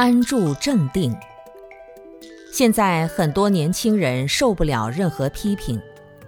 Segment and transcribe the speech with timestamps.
[0.00, 1.14] 安住正定。
[2.50, 5.78] 现在很多年轻人受不了任何批评，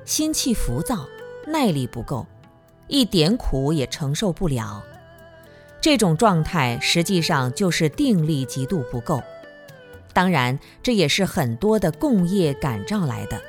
[0.05, 1.09] 心气浮躁，
[1.47, 2.27] 耐力不够，
[2.87, 4.85] 一点苦也承受不了。
[5.81, 9.23] 这种状态实际上就是定力极度不够。
[10.13, 13.41] 当然，这也是很多的共业感召来的。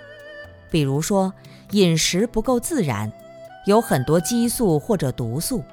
[0.71, 1.33] 比如说，
[1.71, 3.11] 饮食不够自然，
[3.65, 5.65] 有很多激素或者毒素。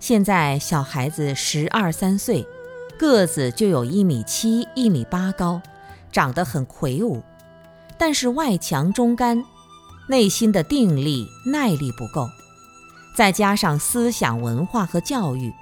[0.00, 2.46] 现在小孩子十二三岁，
[2.98, 5.62] 个子就有一米七、一米八高，
[6.10, 7.22] 长得很魁梧，
[7.96, 9.44] 但是外强中干，
[10.08, 12.28] 内心的定力、耐力不够，
[13.16, 15.54] 再加上思想文化和教育，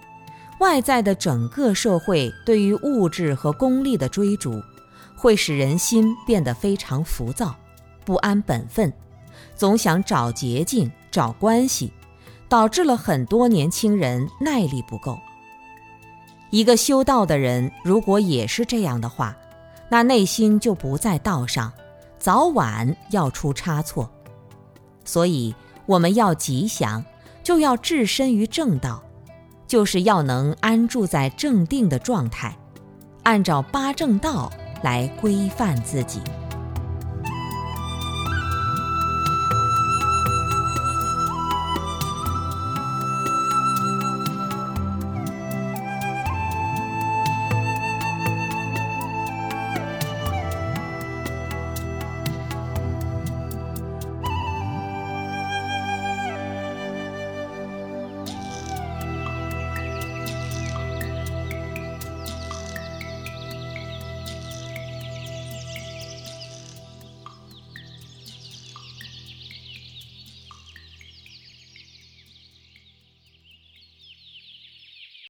[0.60, 4.62] 外在的整个社会对于物质和功利的追逐，
[5.14, 7.54] 会使人心变得非常浮躁。
[8.06, 8.90] 不安本分，
[9.54, 11.92] 总想找捷径、找关系，
[12.48, 15.18] 导致了很多年轻人耐力不够。
[16.50, 19.36] 一个修道的人如果也是这样的话，
[19.88, 21.72] 那内心就不在道上，
[22.18, 24.10] 早晚要出差错。
[25.04, 25.54] 所以
[25.86, 27.04] 我们要吉祥，
[27.42, 29.02] 就要置身于正道，
[29.66, 32.56] 就是要能安住在正定的状态，
[33.24, 34.50] 按照八正道
[34.82, 36.20] 来规范自己。